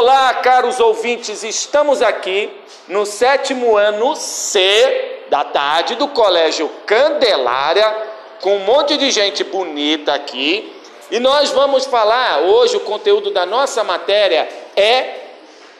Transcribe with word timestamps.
Olá, 0.00 0.32
caros 0.34 0.78
ouvintes, 0.78 1.42
estamos 1.42 2.02
aqui 2.02 2.48
no 2.86 3.04
sétimo 3.04 3.76
ano 3.76 4.14
C 4.14 5.24
da 5.28 5.42
tarde 5.42 5.96
do 5.96 6.06
Colégio 6.06 6.68
Candelária, 6.86 8.06
com 8.40 8.58
um 8.58 8.60
monte 8.60 8.96
de 8.96 9.10
gente 9.10 9.42
bonita 9.42 10.14
aqui. 10.14 10.72
E 11.10 11.18
nós 11.18 11.50
vamos 11.50 11.84
falar 11.84 12.42
hoje, 12.42 12.76
o 12.76 12.80
conteúdo 12.82 13.32
da 13.32 13.44
nossa 13.44 13.82
matéria 13.82 14.48
é 14.76 15.16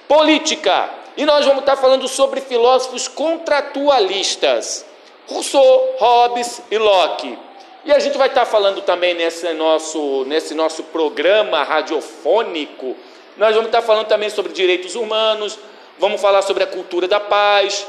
política. 0.09 0.91
E 1.16 1.24
nós 1.24 1.46
vamos 1.46 1.60
estar 1.60 1.77
falando 1.77 2.09
sobre 2.09 2.41
filósofos 2.41 3.06
contratualistas, 3.06 4.84
Rousseau, 5.28 5.95
Hobbes 5.96 6.60
e 6.73 6.77
Locke. 6.77 7.38
E 7.84 7.92
a 7.92 8.00
gente 8.00 8.19
vai 8.19 8.27
estar 8.27 8.46
falando 8.46 8.80
também 8.82 9.14
nesse 9.14 9.52
nosso, 9.52 10.24
nesse 10.27 10.55
nosso 10.56 10.82
programa 10.82 11.62
radiofônico, 11.62 12.96
nós 13.38 13.55
vamos 13.55 13.69
estar 13.69 13.83
falando 13.83 14.06
também 14.06 14.28
sobre 14.28 14.52
direitos 14.52 14.95
humanos, 14.95 15.59
vamos 15.98 16.20
falar 16.20 16.42
sobre 16.42 16.65
a 16.65 16.66
cultura 16.66 17.06
da 17.06 17.20
paz, 17.20 17.87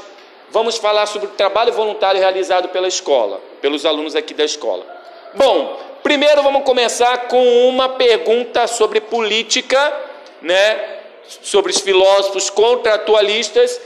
vamos 0.51 0.77
falar 0.77 1.05
sobre 1.07 1.27
o 1.27 1.31
trabalho 1.31 1.73
voluntário 1.73 2.19
realizado 2.19 2.69
pela 2.69 2.87
escola, 2.87 3.41
pelos 3.61 3.85
alunos 3.85 4.15
aqui 4.15 4.33
da 4.33 4.45
escola. 4.45 4.85
Bom, 5.33 5.79
primeiro 6.03 6.41
vamos 6.43 6.63
começar 6.63 7.27
com 7.27 7.67
uma 7.67 7.89
pergunta 7.89 8.67
sobre 8.67 9.01
política, 9.01 9.93
né? 10.41 10.97
sobre 11.41 11.71
os 11.71 11.79
filósofos 11.79 12.49
contratualistas. 12.49 13.79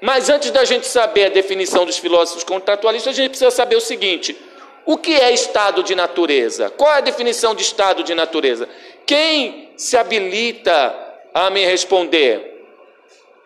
Mas 0.00 0.28
antes 0.28 0.50
da 0.50 0.64
gente 0.64 0.86
saber 0.86 1.26
a 1.26 1.28
definição 1.30 1.84
dos 1.84 1.98
filósofos 1.98 2.44
contratualistas, 2.44 3.12
a 3.12 3.16
gente 3.16 3.30
precisa 3.30 3.50
saber 3.50 3.76
o 3.76 3.80
seguinte: 3.80 4.36
o 4.84 4.96
que 4.96 5.14
é 5.14 5.32
estado 5.32 5.82
de 5.82 5.94
natureza? 5.94 6.70
Qual 6.70 6.90
é 6.92 6.98
a 6.98 7.00
definição 7.00 7.54
de 7.54 7.62
estado 7.62 8.02
de 8.02 8.14
natureza? 8.14 8.68
Quem 9.06 9.70
se 9.76 9.96
habilita 9.96 11.05
a 11.36 11.50
me 11.50 11.66
responder? 11.66 12.64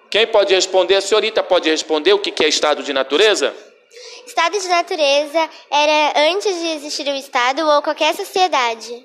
Quem 0.08 0.24
pode 0.24 0.54
responder? 0.54 0.94
A 0.94 1.00
senhorita 1.00 1.42
pode 1.42 1.68
responder 1.68 2.12
o 2.12 2.20
que 2.20 2.44
é 2.44 2.48
estado 2.48 2.84
de 2.84 2.92
natureza? 2.92 3.52
Estado 4.24 4.60
de 4.60 4.68
natureza 4.68 5.50
era 5.68 6.12
antes 6.30 6.56
de 6.56 6.68
existir 6.68 7.08
o 7.08 7.16
Estado 7.16 7.66
ou 7.66 7.82
qualquer 7.82 8.14
sociedade. 8.14 9.04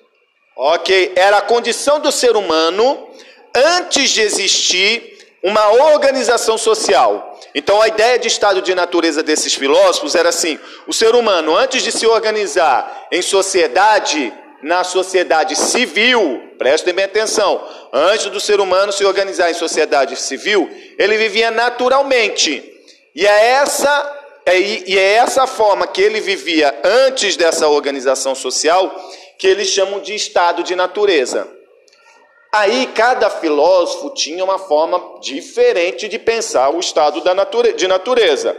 Ok, 0.55 1.13
era 1.15 1.37
a 1.37 1.41
condição 1.41 1.99
do 1.99 2.11
ser 2.11 2.37
humano 2.37 3.09
antes 3.55 4.11
de 4.11 4.21
existir 4.21 5.17
uma 5.41 5.67
organização 5.93 6.55
social. 6.55 7.39
Então 7.55 7.81
a 7.81 7.87
ideia 7.87 8.19
de 8.19 8.27
estado 8.27 8.61
de 8.61 8.75
natureza 8.75 9.23
desses 9.23 9.55
filósofos 9.55 10.13
era 10.13 10.29
assim: 10.29 10.59
o 10.85 10.93
ser 10.93 11.15
humano, 11.15 11.57
antes 11.57 11.81
de 11.81 11.91
se 11.91 12.05
organizar 12.05 13.07
em 13.11 13.23
sociedade, 13.23 14.31
na 14.65 14.83
sociedade 14.83 15.55
civil, 15.55 16.41
prestem 16.57 16.91
bem 16.91 17.05
atenção, 17.05 17.63
antes 17.93 18.31
do 18.31 18.39
ser 18.39 18.59
humano 18.59 18.91
se 18.91 19.05
organizar 19.05 19.51
em 19.51 19.53
sociedade 19.53 20.15
civil, 20.15 20.67
ele 20.97 21.17
vivia 21.17 21.51
naturalmente. 21.51 22.63
E 23.13 23.27
é 23.27 23.45
essa 23.45 24.21
é, 24.43 24.59
e 24.59 24.97
é 24.97 25.13
essa 25.17 25.45
forma 25.45 25.85
que 25.85 26.01
ele 26.01 26.19
vivia 26.19 26.73
antes 26.83 27.37
dessa 27.37 27.67
organização 27.67 28.33
social 28.33 28.91
que 29.37 29.45
eles 29.45 29.67
chamam 29.67 29.99
de 29.99 30.15
estado 30.15 30.63
de 30.63 30.75
natureza. 30.75 31.47
Aí 32.51 32.87
cada 32.87 33.29
filósofo 33.29 34.15
tinha 34.15 34.43
uma 34.43 34.57
forma 34.57 35.19
diferente 35.21 36.07
de 36.07 36.17
pensar 36.17 36.71
o 36.71 36.79
estado 36.79 37.21
de 37.75 37.87
natureza. 37.87 38.57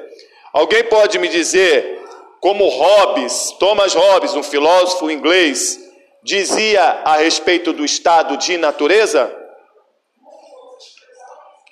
Alguém 0.53 0.85
pode 0.85 1.19
me 1.19 1.27
dizer 1.27 2.01
como 2.41 2.69
Hobbes, 2.69 3.57
Thomas 3.59 3.93
Hobbes, 3.95 4.35
um 4.35 4.43
filósofo 4.45 5.11
inglês, 5.11 5.86
dizia 6.27 6.83
a 7.05 7.19
respeito 7.19 7.73
do 7.73 7.85
estado 7.85 8.37
de 8.37 8.59
natureza? 8.59 9.33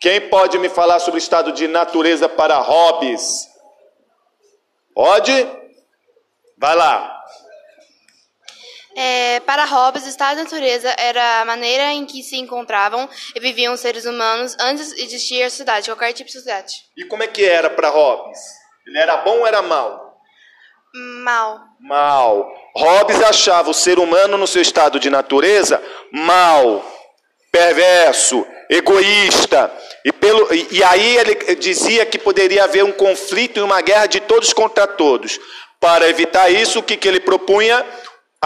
Quem 0.01 0.29
pode 0.29 0.59
me 0.59 0.69
falar 0.69 1.01
sobre 1.01 1.19
o 1.19 1.23
estado 1.27 1.51
de 1.51 1.67
natureza 1.67 2.29
para 2.29 2.59
Hobbes? 2.59 3.49
Pode? 4.95 5.33
Vai 6.57 6.77
lá. 6.77 7.11
É, 8.97 9.41
para 9.41 9.65
Hobbes, 9.65 10.05
o 10.05 10.09
estado 10.09 10.37
da 10.37 10.45
natureza 10.45 10.95
era 10.99 11.41
a 11.41 11.45
maneira 11.45 11.93
em 11.93 12.07
que 12.07 12.23
se 12.23 12.37
encontravam 12.37 13.09
e 13.35 13.41
viviam 13.41 13.75
os 13.75 13.81
seres 13.81 14.05
humanos 14.05 14.57
antes 14.61 14.95
de 14.95 15.03
existir 15.03 15.43
a 15.43 15.51
sociedade, 15.51 15.91
qualquer 15.91 16.13
tipo 16.13 16.29
de 16.29 16.35
sociedade. 16.35 16.75
E 16.97 17.05
como 17.07 17.25
é 17.25 17.27
que 17.27 17.45
era 17.45 17.71
para 17.71 17.89
Hobbes? 17.89 18.39
Ele 18.87 18.99
era 18.99 19.17
bom 19.17 19.41
ou 19.41 19.47
era 19.49 19.63
mal? 19.63 20.17
Mal. 20.95 21.61
Mal. 21.81 22.64
Hobbes 22.77 23.23
achava 23.23 23.71
o 23.71 23.75
ser 23.75 23.99
humano 23.99 24.37
no 24.37 24.47
seu 24.47 24.61
estado 24.61 24.99
de 24.99 25.09
natureza 25.09 25.81
mal, 26.11 26.85
perverso, 27.53 28.45
egoísta. 28.69 29.73
E, 30.05 30.13
pelo, 30.13 30.53
e, 30.53 30.83
aí 30.83 31.17
ele 31.17 31.55
dizia 31.55 32.05
que 32.05 32.19
poderia 32.19 32.65
haver 32.65 32.85
um 32.85 32.93
conflito 32.93 33.59
e 33.59 33.63
uma 33.63 33.81
guerra 33.81 34.07
de 34.07 34.21
todos 34.21 34.53
contra 34.53 34.87
todos. 34.87 35.39
Para 35.79 36.09
evitar 36.09 36.51
isso, 36.51 36.81
o 36.81 36.83
que, 36.83 36.97
que 36.97 37.07
ele 37.07 37.21
propunha? 37.21 37.85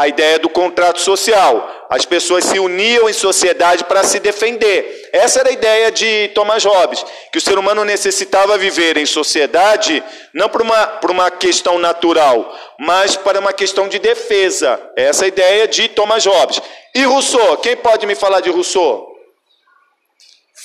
A 0.01 0.09
ideia 0.09 0.39
do 0.39 0.49
contrato 0.49 1.01
social. 1.01 1.87
As 1.91 2.05
pessoas 2.05 2.45
se 2.45 2.59
uniam 2.59 3.09
em 3.09 3.13
sociedade 3.13 3.85
para 3.85 4.05
se 4.05 4.21
defender. 4.21 5.09
Essa 5.13 5.41
era 5.41 5.49
a 5.49 5.53
ideia 5.53 5.91
de 5.91 6.29
Thomas 6.35 6.65
Hobbes, 6.65 7.05
que 7.33 7.39
o 7.39 7.41
ser 7.41 7.59
humano 7.59 7.85
necessitava 7.85 8.59
viver 8.59 8.97
em 8.97 9.07
sociedade 9.07 10.03
não 10.35 10.49
por 10.49 10.63
uma, 10.63 10.87
por 10.87 11.11
uma 11.11 11.31
questão 11.31 11.79
natural, 11.79 12.55
mas 12.79 13.17
para 13.17 13.41
uma 13.41 13.53
questão 13.53 13.89
de 13.89 13.99
defesa. 13.99 14.81
Essa 14.97 15.25
é 15.25 15.27
a 15.27 15.29
ideia 15.29 15.69
de 15.69 15.89
Thomas 15.89 16.27
Hobbes. 16.27 16.61
E 16.95 17.05
Rousseau? 17.05 17.57
Quem 17.59 17.77
pode 17.77 18.07
me 18.07 18.15
falar 18.15 18.41
de 18.41 18.51
Rousseau? 18.51 19.09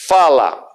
Fala. 0.08 0.73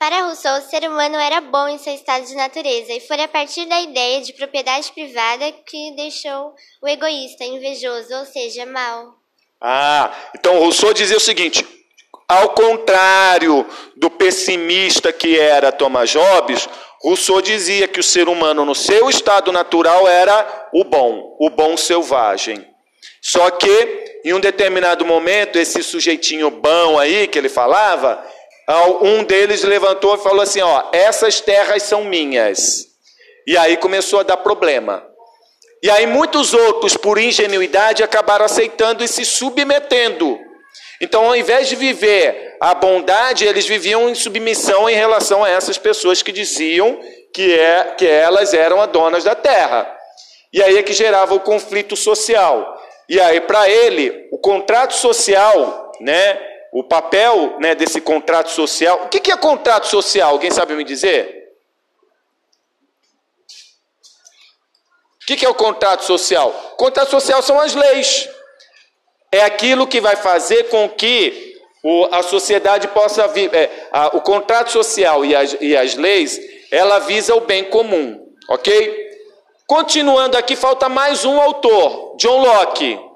Para 0.00 0.22
Rousseau, 0.22 0.56
o 0.56 0.62
ser 0.62 0.88
humano 0.88 1.16
era 1.16 1.42
bom 1.42 1.68
em 1.68 1.76
seu 1.76 1.92
estado 1.92 2.24
de 2.24 2.34
natureza, 2.34 2.90
e 2.90 3.00
foi 3.00 3.20
a 3.20 3.28
partir 3.28 3.66
da 3.66 3.78
ideia 3.82 4.22
de 4.22 4.32
propriedade 4.32 4.90
privada 4.92 5.52
que 5.66 5.94
deixou 5.94 6.54
o 6.80 6.88
egoísta, 6.88 7.44
invejoso, 7.44 8.14
ou 8.14 8.24
seja, 8.24 8.64
mal. 8.64 9.14
Ah, 9.60 10.10
então 10.34 10.58
Rousseau 10.58 10.94
dizia 10.94 11.18
o 11.18 11.20
seguinte: 11.20 11.66
ao 12.26 12.54
contrário 12.54 13.66
do 13.94 14.08
pessimista 14.08 15.12
que 15.12 15.38
era 15.38 15.70
Thomas 15.70 16.14
Hobbes, 16.14 16.66
Rousseau 17.02 17.42
dizia 17.42 17.86
que 17.86 18.00
o 18.00 18.02
ser 18.02 18.26
humano, 18.26 18.64
no 18.64 18.74
seu 18.74 19.10
estado 19.10 19.52
natural, 19.52 20.08
era 20.08 20.70
o 20.72 20.82
bom, 20.82 21.36
o 21.38 21.50
bom 21.50 21.76
selvagem. 21.76 22.66
Só 23.20 23.50
que, 23.50 24.20
em 24.24 24.32
um 24.32 24.40
determinado 24.40 25.04
momento, 25.04 25.58
esse 25.58 25.82
sujeitinho 25.82 26.50
bom 26.50 26.98
aí 26.98 27.28
que 27.28 27.36
ele 27.38 27.50
falava, 27.50 28.24
um 29.02 29.24
deles 29.24 29.62
levantou 29.62 30.14
e 30.14 30.22
falou 30.22 30.42
assim: 30.42 30.60
Ó, 30.60 30.84
essas 30.92 31.40
terras 31.40 31.82
são 31.82 32.04
minhas. 32.04 32.86
E 33.46 33.56
aí 33.56 33.76
começou 33.76 34.20
a 34.20 34.22
dar 34.22 34.36
problema. 34.36 35.04
E 35.82 35.90
aí 35.90 36.06
muitos 36.06 36.52
outros, 36.52 36.96
por 36.96 37.18
ingenuidade, 37.18 38.02
acabaram 38.02 38.44
aceitando 38.44 39.02
e 39.02 39.08
se 39.08 39.24
submetendo. 39.24 40.38
Então, 41.00 41.24
ao 41.24 41.34
invés 41.34 41.68
de 41.68 41.76
viver 41.76 42.56
a 42.60 42.74
bondade, 42.74 43.46
eles 43.46 43.66
viviam 43.66 44.08
em 44.08 44.14
submissão 44.14 44.88
em 44.88 44.94
relação 44.94 45.42
a 45.42 45.48
essas 45.48 45.78
pessoas 45.78 46.22
que 46.22 46.30
diziam 46.30 47.00
que, 47.32 47.58
é, 47.58 47.94
que 47.96 48.06
elas 48.06 48.52
eram 48.52 48.80
as 48.82 48.90
donas 48.90 49.24
da 49.24 49.34
terra. 49.34 49.90
E 50.52 50.62
aí 50.62 50.76
é 50.76 50.82
que 50.82 50.92
gerava 50.92 51.34
o 51.34 51.40
conflito 51.40 51.96
social. 51.96 52.78
E 53.08 53.18
aí, 53.18 53.40
para 53.40 53.68
ele, 53.70 54.28
o 54.30 54.38
contrato 54.38 54.94
social, 54.94 55.90
né, 56.00 56.38
o 56.72 56.84
papel 56.84 57.56
né, 57.58 57.74
desse 57.74 58.00
contrato 58.00 58.50
social. 58.50 59.04
O 59.04 59.08
que, 59.08 59.20
que 59.20 59.32
é 59.32 59.36
contrato 59.36 59.86
social? 59.86 60.30
Alguém 60.30 60.50
sabe 60.50 60.74
me 60.74 60.84
dizer? 60.84 61.48
O 65.22 65.26
que, 65.26 65.36
que 65.36 65.46
é 65.46 65.48
o 65.48 65.54
contrato 65.54 66.04
social? 66.04 66.52
Contrato 66.76 67.10
social 67.10 67.42
são 67.42 67.60
as 67.60 67.74
leis. 67.74 68.28
É 69.32 69.42
aquilo 69.42 69.86
que 69.86 70.00
vai 70.00 70.16
fazer 70.16 70.64
com 70.64 70.88
que 70.88 71.56
o, 71.82 72.08
a 72.10 72.22
sociedade 72.22 72.88
possa 72.88 73.28
vir. 73.28 73.52
É, 73.54 73.88
a, 73.92 74.16
o 74.16 74.20
contrato 74.20 74.70
social 74.70 75.24
e 75.24 75.34
as, 75.34 75.56
e 75.60 75.76
as 75.76 75.94
leis, 75.94 76.40
ela 76.70 76.98
visa 76.98 77.34
o 77.34 77.42
bem 77.42 77.64
comum, 77.64 78.34
ok? 78.48 79.08
Continuando 79.66 80.36
aqui, 80.36 80.56
falta 80.56 80.88
mais 80.88 81.24
um 81.24 81.40
autor, 81.40 82.16
John 82.16 82.42
Locke. 82.42 83.09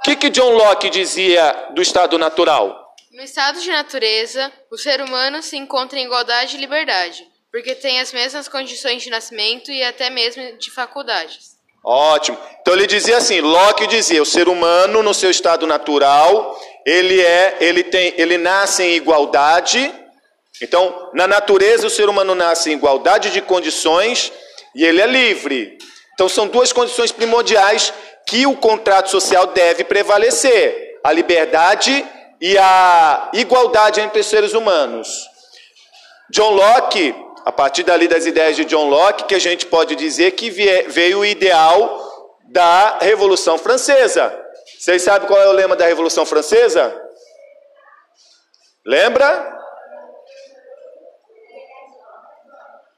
O 0.00 0.02
que, 0.02 0.16
que 0.16 0.30
John 0.30 0.54
Locke 0.54 0.88
dizia 0.88 1.68
do 1.74 1.82
estado 1.82 2.16
natural? 2.16 2.94
No 3.12 3.22
estado 3.22 3.60
de 3.60 3.70
natureza, 3.70 4.50
o 4.70 4.78
ser 4.78 5.02
humano 5.02 5.42
se 5.42 5.58
encontra 5.58 5.98
em 5.98 6.06
igualdade 6.06 6.56
e 6.56 6.58
liberdade, 6.58 7.28
porque 7.52 7.74
tem 7.74 8.00
as 8.00 8.10
mesmas 8.10 8.48
condições 8.48 9.02
de 9.02 9.10
nascimento 9.10 9.70
e 9.70 9.84
até 9.84 10.08
mesmo 10.08 10.56
de 10.56 10.70
faculdades. 10.70 11.50
Ótimo. 11.84 12.38
Então 12.62 12.72
ele 12.72 12.86
dizia 12.86 13.18
assim, 13.18 13.42
Locke 13.42 13.86
dizia, 13.86 14.22
o 14.22 14.26
ser 14.26 14.48
humano 14.48 15.02
no 15.02 15.12
seu 15.12 15.30
estado 15.30 15.66
natural, 15.66 16.58
ele 16.86 17.20
é, 17.20 17.58
ele 17.60 17.84
tem, 17.84 18.14
ele 18.16 18.38
nasce 18.38 18.82
em 18.82 18.94
igualdade. 18.94 19.92
Então, 20.62 21.10
na 21.12 21.26
natureza 21.26 21.86
o 21.86 21.90
ser 21.90 22.08
humano 22.08 22.34
nasce 22.34 22.70
em 22.70 22.74
igualdade 22.74 23.28
de 23.28 23.42
condições 23.42 24.32
e 24.74 24.82
ele 24.82 25.02
é 25.02 25.06
livre. 25.06 25.76
Então 26.14 26.26
são 26.26 26.46
duas 26.46 26.72
condições 26.72 27.12
primordiais 27.12 27.92
que 28.30 28.46
o 28.46 28.56
contrato 28.56 29.10
social 29.10 29.48
deve 29.48 29.82
prevalecer: 29.82 31.00
a 31.02 31.12
liberdade 31.12 32.06
e 32.40 32.56
a 32.56 33.28
igualdade 33.32 34.00
entre 34.00 34.20
os 34.20 34.26
seres 34.26 34.54
humanos. 34.54 35.28
John 36.30 36.52
Locke, 36.52 37.12
a 37.44 37.50
partir 37.50 37.82
dali 37.82 38.06
das 38.06 38.26
ideias 38.26 38.54
de 38.54 38.64
John 38.64 38.88
Locke, 38.88 39.24
que 39.24 39.34
a 39.34 39.40
gente 39.40 39.66
pode 39.66 39.96
dizer 39.96 40.30
que 40.32 40.48
veio 40.48 41.18
o 41.18 41.24
ideal 41.24 42.38
da 42.44 42.98
Revolução 43.00 43.58
Francesa. 43.58 44.32
Vocês 44.78 45.02
sabem 45.02 45.26
qual 45.26 45.40
é 45.42 45.48
o 45.48 45.52
lema 45.52 45.74
da 45.74 45.86
Revolução 45.86 46.24
Francesa? 46.24 46.96
Lembra? 48.86 49.58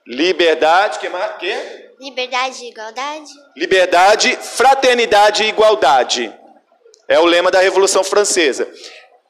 Liberdade, 0.07 0.99
que 0.99 1.09
mais? 1.09 1.37
Que? 1.39 1.82
Liberdade 2.03 2.65
e 2.65 2.69
igualdade. 2.69 3.31
Liberdade, 3.57 4.37
fraternidade 4.43 5.45
e 5.45 5.49
igualdade. 5.49 6.37
É 7.07 7.21
o 7.21 7.25
lema 7.25 7.49
da 7.49 7.61
Revolução 7.61 8.03
Francesa. 8.03 8.69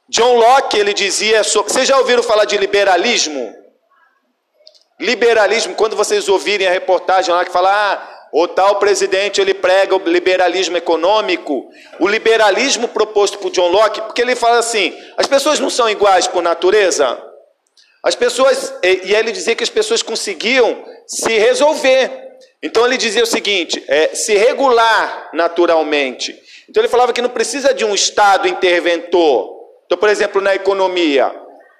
John 0.09 0.37
Locke, 0.37 0.79
ele 0.79 0.95
dizia. 0.95 1.43
Vocês 1.43 1.87
já 1.87 1.99
ouviram 1.99 2.23
falar 2.23 2.47
de 2.47 2.57
liberalismo? 2.57 3.55
Liberalismo, 4.99 5.75
quando 5.75 5.95
vocês 5.95 6.31
ouvirem 6.31 6.67
a 6.67 6.71
reportagem 6.71 7.35
lá 7.35 7.45
que 7.45 7.53
fala, 7.53 7.71
ah, 7.71 8.29
o 8.33 8.49
tal 8.49 8.77
presidente 8.77 9.39
ele 9.39 9.53
prega 9.53 9.95
o 9.95 10.09
liberalismo 10.09 10.79
econômico, 10.79 11.69
o 12.01 12.09
liberalismo 12.09 12.89
proposto 12.89 13.37
por 13.37 13.51
John 13.51 13.69
Locke, 13.69 14.01
porque 14.01 14.23
ele 14.23 14.35
fala 14.35 14.61
assim: 14.61 14.99
as 15.19 15.27
pessoas 15.27 15.61
não 15.61 15.69
são 15.69 15.91
iguais 15.91 16.27
por 16.27 16.43
natureza. 16.43 17.23
As 18.03 18.15
pessoas, 18.15 18.75
e 18.83 19.15
ele 19.15 19.31
dizia 19.31 19.55
que 19.55 19.63
as 19.63 19.69
pessoas 19.69 20.03
conseguiam 20.03 20.83
se 21.07 21.37
resolver. 21.37 22.31
Então 22.62 22.87
ele 22.87 22.97
dizia 22.97 23.23
o 23.23 23.26
seguinte: 23.26 23.82
é, 23.88 24.14
se 24.14 24.35
regular 24.35 25.31
naturalmente. 25.32 26.38
Então 26.69 26.81
ele 26.81 26.88
falava 26.88 27.12
que 27.12 27.23
não 27.23 27.29
precisa 27.29 27.75
de 27.75 27.85
um 27.85 27.94
Estado 27.94 28.47
interventor. 28.49 29.61
Então, 29.87 29.99
por 29.99 30.09
exemplo, 30.09 30.41
na 30.41 30.55
economia, 30.55 31.35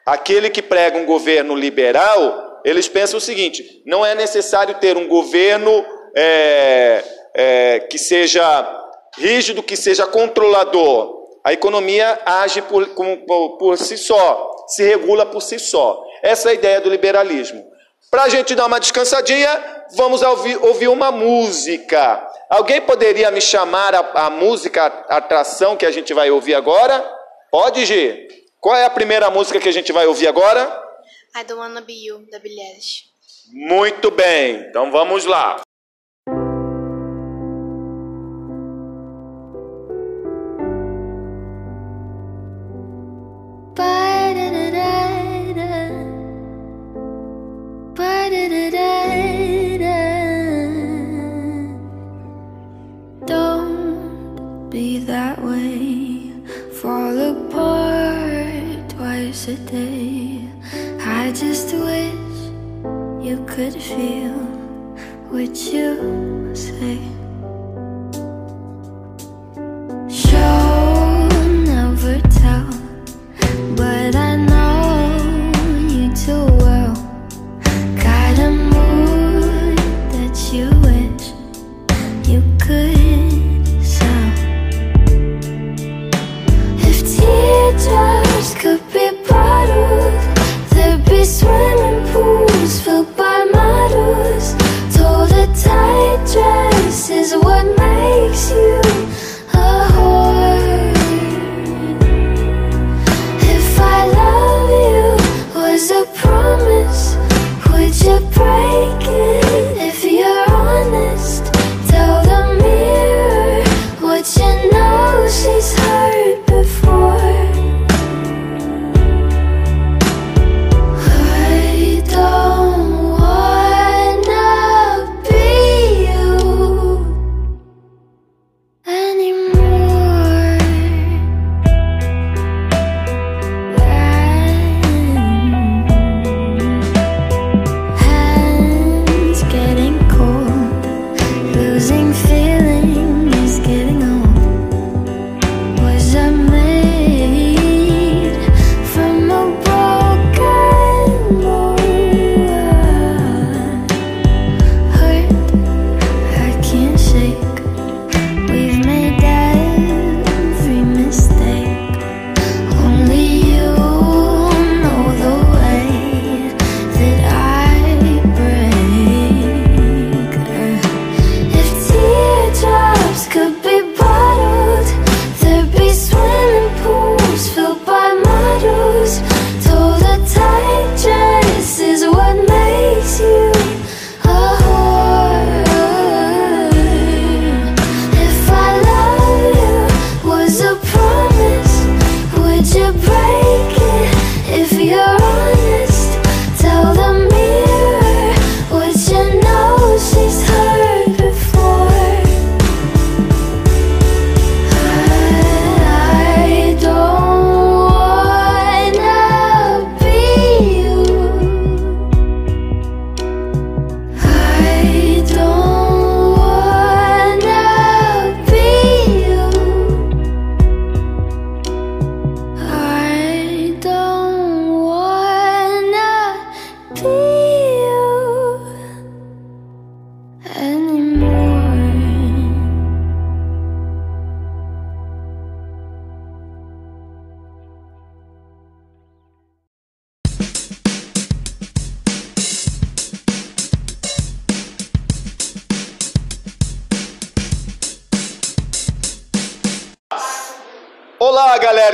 aquele 0.05 0.51
que 0.51 0.61
prega 0.61 0.99
um 0.99 1.07
governo 1.07 1.55
liberal, 1.55 2.61
eles 2.65 2.89
pensam 2.89 3.19
o 3.19 3.21
seguinte: 3.21 3.83
não 3.87 4.05
é 4.05 4.15
necessário 4.15 4.75
ter 4.75 4.97
um 4.97 5.07
governo 5.07 5.85
é, 6.15 7.05
é, 7.35 7.81
que 7.81 7.99
seja 7.99 8.43
rígido, 9.17 9.63
que 9.63 9.77
seja 9.77 10.07
controlador. 10.07 11.23
A 11.45 11.53
economia 11.53 12.21
age 12.25 12.63
por, 12.63 12.87
por, 12.89 13.59
por 13.59 13.79
si 13.79 13.97
só, 13.97 14.65
se 14.69 14.85
regula 14.85 15.27
por 15.27 15.43
si 15.43 15.59
só. 15.59 16.05
Essa 16.23 16.49
é 16.49 16.53
a 16.53 16.55
ideia 16.55 16.81
do 16.81 16.89
liberalismo. 16.89 17.65
Para 18.11 18.25
a 18.25 18.29
gente 18.29 18.55
dar 18.55 18.67
uma 18.67 18.79
descansadinha, 18.79 19.82
vamos 19.97 20.23
ouvir, 20.23 20.57
ouvir 20.57 20.89
uma 20.89 21.11
música. 21.11 22.29
Alguém 22.49 22.81
poderia 22.81 23.31
me 23.31 23.41
chamar 23.41 23.95
a, 23.95 24.27
a 24.27 24.31
música, 24.31 24.85
a 25.09 25.17
atração 25.17 25.77
que 25.77 25.87
a 25.87 25.91
gente 25.91 26.13
vai 26.13 26.31
ouvir 26.31 26.55
agora? 26.55 27.03
Pode, 27.51 27.85
G. 27.87 28.29
Qual 28.61 28.77
é 28.77 28.85
a 28.85 28.91
primeira 28.91 29.31
música 29.31 29.59
que 29.59 29.69
a 29.69 29.73
gente 29.73 29.93
vai 29.93 30.07
ouvir 30.07 30.29
agora? 30.29 30.81
I 31.35 31.45
Don't 31.45 31.61
Wanna 31.61 31.81
Be 31.81 31.95
You, 31.95 32.27
da 32.31 32.39
Billie 32.39 32.61
Eilish. 32.61 33.05
Muito 33.53 34.11
bem, 34.11 34.67
então 34.69 34.91
vamos 34.91 35.25
lá. 35.25 35.61
Twice 59.43 59.49
a 59.49 59.71
day. 59.71 60.41
I 61.01 61.33
just 61.33 61.75
wish 61.75 63.27
you 63.27 63.45
could 63.47 63.75
feel 63.75 64.33
what 65.31 65.57
you 65.73 66.55
say. 66.55 67.22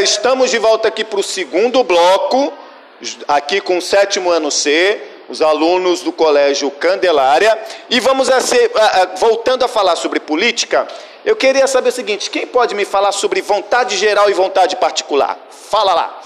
Estamos 0.08 0.50
de 0.50 0.58
volta 0.58 0.88
aqui 0.88 1.04
para 1.04 1.20
o 1.20 1.22
segundo 1.22 1.84
bloco, 1.84 2.52
aqui 3.26 3.60
com 3.60 3.76
o 3.76 3.82
sétimo 3.82 4.30
ano 4.30 4.50
C, 4.50 5.00
os 5.28 5.42
alunos 5.42 6.00
do 6.00 6.10
Colégio 6.10 6.70
Candelária. 6.70 7.56
E 7.90 8.00
vamos 8.00 8.30
a 8.30 8.40
ser, 8.40 8.70
a, 8.74 9.02
a, 9.02 9.06
voltando 9.16 9.64
a 9.64 9.68
falar 9.68 9.96
sobre 9.96 10.18
política, 10.18 10.88
eu 11.24 11.36
queria 11.36 11.66
saber 11.66 11.90
o 11.90 11.92
seguinte: 11.92 12.30
quem 12.30 12.46
pode 12.46 12.74
me 12.74 12.84
falar 12.84 13.12
sobre 13.12 13.42
vontade 13.42 13.96
geral 13.96 14.30
e 14.30 14.32
vontade 14.32 14.76
particular? 14.76 15.38
Fala 15.50 15.92
lá. 15.92 16.20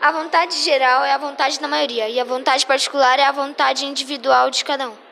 A 0.00 0.12
vontade 0.12 0.56
geral 0.62 1.02
é 1.02 1.12
a 1.12 1.18
vontade 1.18 1.58
da 1.58 1.66
maioria 1.66 2.08
e 2.08 2.20
a 2.20 2.24
vontade 2.24 2.64
particular 2.64 3.18
é 3.18 3.24
a 3.24 3.32
vontade 3.32 3.84
individual 3.84 4.50
de 4.50 4.64
cada 4.64 4.88
um. 4.88 5.03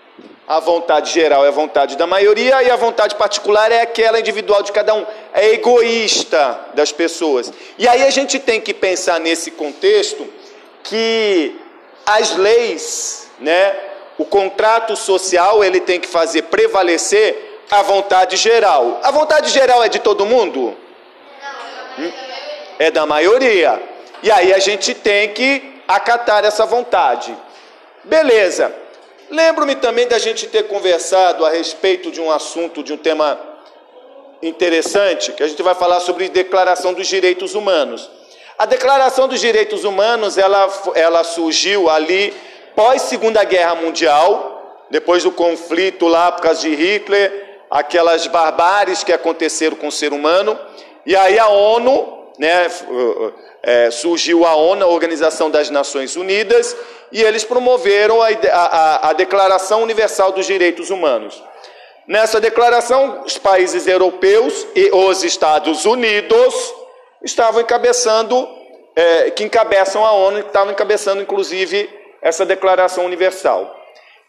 A 0.53 0.61
vontade 0.61 1.11
geral 1.11 1.47
é 1.47 1.49
a 1.49 1.51
vontade 1.51 1.97
da 1.97 2.07
maioria 2.07 2.63
e 2.63 2.71
a 2.71 2.77
vontade 2.77 3.15
particular 3.15 3.73
é 3.73 3.81
aquela 3.81 4.21
individual 4.21 4.63
de 4.63 4.71
cada 4.71 4.93
um. 4.93 5.07
É 5.33 5.49
egoísta 5.55 6.61
das 6.75 6.93
pessoas. 6.93 7.51
E 7.79 7.89
aí 7.89 8.03
a 8.03 8.11
gente 8.11 8.39
tem 8.39 8.61
que 8.61 8.75
pensar 8.75 9.19
nesse 9.19 9.51
contexto 9.51 10.31
que 10.85 11.59
as 12.05 12.37
leis, 12.37 13.31
né, 13.41 13.75
o 14.19 14.27
contrato 14.27 14.95
social, 14.95 15.65
ele 15.65 15.81
tem 15.81 15.99
que 15.99 16.07
fazer 16.07 16.43
prevalecer 16.43 17.63
a 17.71 17.81
vontade 17.81 18.37
geral. 18.37 19.01
A 19.03 19.11
vontade 19.11 19.51
geral 19.51 19.83
é 19.83 19.89
de 19.89 20.01
todo 20.01 20.27
mundo? 20.27 20.77
Hum? 21.99 22.13
É 22.79 22.91
da 22.91 23.07
maioria. 23.07 23.83
E 24.23 24.31
aí 24.31 24.53
a 24.53 24.59
gente 24.59 24.93
tem 24.93 25.31
que 25.31 25.81
acatar 25.89 26.45
essa 26.45 26.67
vontade. 26.67 27.35
Beleza. 28.05 28.82
Lembro-me 29.33 29.75
também 29.77 30.07
da 30.07 30.19
gente 30.19 30.47
ter 30.47 30.65
conversado 30.65 31.47
a 31.47 31.49
respeito 31.49 32.11
de 32.11 32.21
um 32.21 32.31
assunto, 32.31 32.83
de 32.83 32.93
um 32.93 32.99
tema 32.99 33.41
interessante, 34.43 35.33
que 35.33 35.43
a 35.43 35.49
gente 35.49 35.63
vai 35.63 35.75
falar 35.75 36.01
sobre 36.01 36.29
declaração 36.29 36.93
dos 36.93 37.07
direitos 37.07 37.55
humanos. 37.55 38.11
A 38.59 38.67
declaração 38.67 39.27
dos 39.27 39.41
direitos 39.41 39.85
humanos, 39.85 40.37
ela, 40.37 40.71
ela 40.95 41.25
surgiu 41.25 41.89
ali 41.89 42.35
pós 42.77 43.01
Segunda 43.03 43.43
Guerra 43.43 43.75
Mundial, 43.75 44.85
depois 44.91 45.23
do 45.23 45.33
conflito 45.33 46.07
lá 46.07 46.31
por 46.31 46.43
causa 46.43 46.61
de 46.61 46.75
Hitler, 46.75 47.63
aquelas 47.71 48.27
barbáries 48.27 49.03
que 49.03 49.15
aconteceram 49.15 49.79
com 49.79 49.89
o 49.89 49.93
ser 49.93 50.13
humano, 50.13 50.59
e 51.07 51.17
aí 51.17 51.39
a 51.39 51.49
ONU, 51.49 52.27
né, 52.39 52.71
é, 53.63 53.91
surgiu 53.91 54.45
a 54.45 54.55
ONU, 54.55 54.85
a 54.85 54.89
Organização 54.89 55.51
das 55.51 55.71
Nações 55.71 56.17
Unidas, 56.17 56.77
e 57.13 57.23
eles 57.23 57.45
promoveram 57.45 58.23
a, 58.23 58.29
a, 58.29 59.11
a 59.11 59.13
Declaração 59.13 59.83
Universal 59.83 60.33
dos 60.33 60.47
Direitos 60.47 60.91
Humanos. 60.91 61.43
Nessa 62.09 62.41
declaração, 62.41 63.23
os 63.25 63.39
países 63.39 63.87
europeus 63.87 64.67
e 64.75 64.91
os 64.93 65.23
Estados 65.23 65.85
Unidos 65.85 66.75
estavam 67.23 67.61
encabeçando, 67.61 68.49
é, 68.97 69.31
que 69.31 69.45
encabeçam 69.45 70.05
a 70.05 70.13
ONU, 70.13 70.41
estavam 70.41 70.73
encabeçando 70.73 71.23
inclusive 71.23 71.89
essa 72.21 72.45
Declaração 72.45 73.05
Universal. 73.05 73.79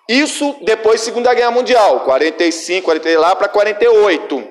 Isso 0.07 0.57
depois 0.61 0.99
da 0.99 1.05
Segunda 1.05 1.33
Guerra 1.33 1.51
Mundial, 1.51 2.01
45, 2.01 2.83
40 2.85 3.19
lá 3.19 3.35
para 3.35 3.47
48. 3.47 4.43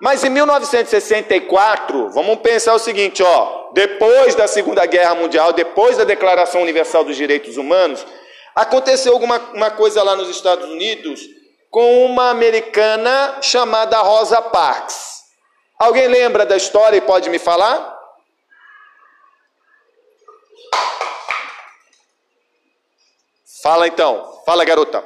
Mas 0.00 0.22
em 0.22 0.28
1964, 0.30 2.10
vamos 2.10 2.38
pensar 2.40 2.74
o 2.74 2.78
seguinte, 2.78 3.22
ó, 3.22 3.70
depois 3.72 4.34
da 4.34 4.46
Segunda 4.46 4.86
Guerra 4.86 5.14
Mundial, 5.16 5.52
depois 5.52 5.96
da 5.96 6.04
Declaração 6.04 6.62
Universal 6.62 7.04
dos 7.04 7.16
Direitos 7.16 7.56
Humanos, 7.56 8.06
aconteceu 8.54 9.12
alguma 9.12 9.38
uma 9.52 9.70
coisa 9.70 10.02
lá 10.02 10.14
nos 10.14 10.28
Estados 10.28 10.68
Unidos 10.70 11.20
com 11.70 12.06
uma 12.06 12.30
americana 12.30 13.38
chamada 13.42 13.98
Rosa 13.98 14.40
Parks. 14.40 15.18
Alguém 15.78 16.06
lembra 16.08 16.46
da 16.46 16.56
história 16.56 16.96
e 16.96 17.00
pode 17.00 17.28
me 17.28 17.38
falar? 17.38 17.96
Fala 23.62 23.88
então, 23.88 24.42
fala 24.46 24.64
garota. 24.64 25.02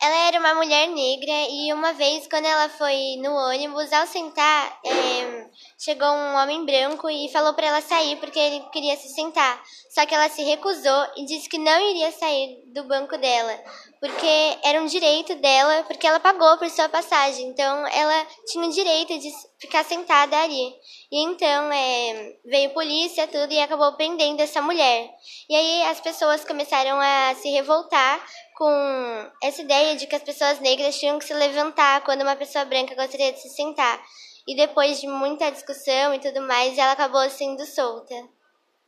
Ela 0.00 0.28
era 0.28 0.38
uma 0.38 0.54
mulher 0.54 0.86
negra 0.88 1.48
e 1.50 1.72
uma 1.72 1.92
vez, 1.92 2.28
quando 2.28 2.44
ela 2.44 2.68
foi 2.68 3.16
no 3.16 3.34
ônibus, 3.34 3.92
ao 3.92 4.06
sentar, 4.06 4.78
é, 4.84 5.50
chegou 5.76 6.06
um 6.06 6.36
homem 6.36 6.64
branco 6.64 7.10
e 7.10 7.28
falou 7.32 7.52
para 7.52 7.66
ela 7.66 7.80
sair 7.80 8.14
porque 8.16 8.38
ele 8.38 8.60
queria 8.72 8.96
se 8.96 9.08
sentar. 9.08 9.60
Só 9.90 10.06
que 10.06 10.14
ela 10.14 10.28
se 10.28 10.44
recusou 10.44 11.06
e 11.16 11.24
disse 11.24 11.48
que 11.48 11.58
não 11.58 11.80
iria 11.90 12.12
sair 12.12 12.62
do 12.66 12.84
banco 12.84 13.18
dela, 13.18 13.52
porque 14.00 14.58
era 14.64 14.80
um 14.80 14.86
direito 14.86 15.34
dela, 15.36 15.82
porque 15.84 16.06
ela 16.06 16.20
pagou 16.20 16.56
por 16.56 16.68
sua 16.70 16.88
passagem. 16.88 17.46
Então, 17.46 17.86
ela 17.88 18.26
tinha 18.46 18.66
o 18.66 18.72
direito 18.72 19.18
de 19.18 19.30
ficar 19.58 19.84
sentada 19.84 20.36
ali. 20.36 20.72
E 21.10 21.24
então 21.24 21.72
é, 21.72 22.36
veio 22.44 22.70
polícia, 22.70 23.26
tudo, 23.26 23.52
e 23.52 23.60
acabou 23.60 23.92
prendendo 23.94 24.40
essa 24.40 24.62
mulher. 24.62 25.10
E 25.48 25.56
aí 25.56 25.82
as 25.84 26.00
pessoas 26.00 26.44
começaram 26.44 26.98
a 27.00 27.34
se 27.34 27.50
revoltar 27.50 28.24
com 28.56 29.30
essa 29.42 29.62
ideia 29.62 29.96
de 29.96 30.06
que 30.06 30.14
as 30.14 30.22
pessoas 30.22 30.60
negras 30.60 30.98
tinham 30.98 31.18
que 31.18 31.24
se 31.24 31.34
levantar 31.34 32.02
quando 32.02 32.22
uma 32.22 32.36
pessoa 32.36 32.64
branca 32.64 32.94
gostaria 32.94 33.32
de 33.32 33.40
se 33.40 33.48
sentar. 33.50 34.00
E 34.46 34.56
depois 34.56 35.00
de 35.00 35.06
muita 35.06 35.50
discussão 35.50 36.14
e 36.14 36.18
tudo 36.18 36.40
mais, 36.42 36.78
ela 36.78 36.92
acabou 36.92 37.28
sendo 37.30 37.64
solta. 37.66 38.14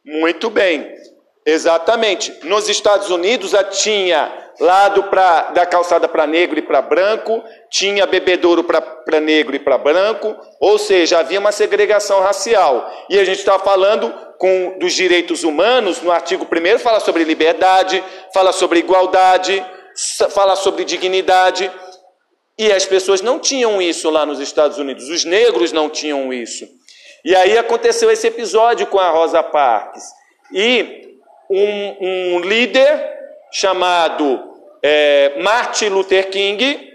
Muito 0.05 0.49
bem, 0.49 0.95
exatamente. 1.51 2.33
Nos 2.45 2.69
Estados 2.69 3.11
Unidos 3.11 3.53
tinha 3.73 4.33
lado 4.61 5.05
pra, 5.05 5.51
da 5.53 5.65
calçada 5.65 6.07
para 6.07 6.27
negro 6.27 6.59
e 6.59 6.63
para 6.63 6.83
branco, 6.83 7.43
tinha 7.71 8.07
bebedouro 8.07 8.63
para 8.63 9.21
negro 9.21 9.57
e 9.57 9.59
para 9.59 9.79
branco, 9.79 10.37
ou 10.61 10.79
seja, 10.79 11.19
havia 11.19 11.41
uma 11.41 11.51
segregação 11.51 12.21
racial. 12.21 12.91
E 13.09 13.19
a 13.19 13.25
gente 13.25 13.39
está 13.39 13.59
falando 13.59 14.13
com, 14.39 14.79
dos 14.79 14.93
direitos 14.93 15.45
humanos, 15.45 16.03
no 16.03 16.13
artigo 16.13 16.47
1 16.47 16.79
fala 16.79 17.01
sobre 17.01 17.25
liberdade, 17.25 18.05
fala 18.35 18.53
sobre 18.53 18.81
igualdade, 18.81 19.65
fala 20.31 20.55
sobre 20.57 20.85
dignidade. 20.85 21.71
E 22.59 22.71
as 22.71 22.85
pessoas 22.85 23.23
não 23.23 23.39
tinham 23.39 23.81
isso 23.81 24.11
lá 24.11 24.27
nos 24.27 24.39
Estados 24.39 24.77
Unidos, 24.77 25.09
os 25.09 25.25
negros 25.25 25.73
não 25.73 25.89
tinham 25.89 26.31
isso. 26.31 26.69
E 27.25 27.35
aí 27.35 27.57
aconteceu 27.57 28.11
esse 28.11 28.27
episódio 28.27 28.87
com 28.87 28.99
a 28.99 29.09
Rosa 29.09 29.43
Parks. 29.43 30.03
E 30.53 31.10
um, 31.51 32.37
um 32.37 32.41
líder 32.41 33.19
chamado 33.53 34.41
é, 34.83 35.33
Martin 35.43 35.89
Luther 35.89 36.31
King, 36.31 36.89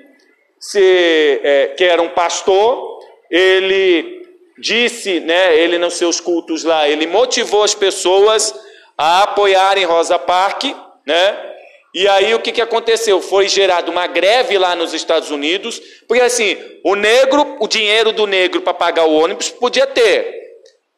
se, 0.60 1.42
é, 1.44 1.68
que 1.78 1.84
era 1.84 2.02
um 2.02 2.10
pastor, 2.10 3.00
ele 3.30 4.24
disse, 4.58 5.20
né, 5.20 5.58
ele 5.58 5.78
nos 5.78 5.96
seus 5.96 6.22
cultos 6.22 6.64
lá, 6.64 6.88
ele 6.88 7.06
motivou 7.06 7.64
as 7.64 7.76
pessoas 7.76 8.56
a 8.98 9.24
apoiarem 9.24 9.84
Rosa 9.84 10.18
Parks, 10.18 10.74
né? 11.06 11.52
E 11.94 12.08
aí 12.10 12.34
o 12.34 12.40
que, 12.40 12.52
que 12.52 12.62
aconteceu? 12.62 13.22
Foi 13.22 13.48
gerada 13.48 13.90
uma 13.90 14.06
greve 14.06 14.58
lá 14.58 14.76
nos 14.76 14.94
Estados 14.94 15.32
Unidos, 15.32 15.82
porque 16.08 16.22
assim, 16.22 16.58
o 16.84 16.94
negro, 16.94 17.56
o 17.60 17.68
dinheiro 17.68 18.12
do 18.12 18.28
negro 18.28 18.62
para 18.62 18.74
pagar 18.74 19.06
o 19.06 19.14
ônibus 19.14 19.50
podia 19.50 19.88
ter, 19.88 20.45